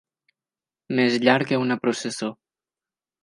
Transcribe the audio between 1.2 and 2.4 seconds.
llarg que una processó.